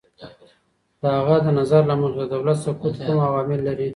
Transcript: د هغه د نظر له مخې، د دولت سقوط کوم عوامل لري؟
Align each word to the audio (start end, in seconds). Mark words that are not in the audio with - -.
د 1.01 1.03
هغه 1.17 1.35
د 1.45 1.47
نظر 1.59 1.81
له 1.89 1.95
مخې، 2.01 2.15
د 2.19 2.21
دولت 2.33 2.57
سقوط 2.65 2.95
کوم 3.05 3.17
عوامل 3.27 3.59
لري؟ 3.67 3.87